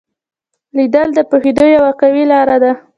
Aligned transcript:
لیدل 0.75 1.07
د 1.13 1.19
پوهېدو 1.29 1.65
یوه 1.75 1.91
قوي 2.01 2.23
لار 2.31 2.49
ده 2.63 2.71